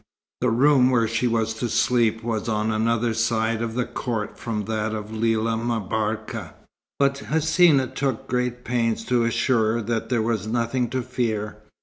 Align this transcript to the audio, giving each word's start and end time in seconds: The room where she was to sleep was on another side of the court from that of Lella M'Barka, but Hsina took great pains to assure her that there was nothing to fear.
The 0.39 0.49
room 0.49 0.89
where 0.89 1.07
she 1.07 1.27
was 1.27 1.53
to 1.53 1.69
sleep 1.69 2.23
was 2.23 2.49
on 2.49 2.71
another 2.71 3.13
side 3.13 3.61
of 3.61 3.75
the 3.75 3.85
court 3.85 4.39
from 4.39 4.65
that 4.65 4.95
of 4.95 5.11
Lella 5.13 5.55
M'Barka, 5.55 6.55
but 6.97 7.21
Hsina 7.29 7.85
took 7.93 8.25
great 8.27 8.65
pains 8.65 9.05
to 9.05 9.25
assure 9.25 9.73
her 9.73 9.81
that 9.83 10.09
there 10.09 10.23
was 10.23 10.47
nothing 10.47 10.89
to 10.89 11.03
fear. 11.03 11.57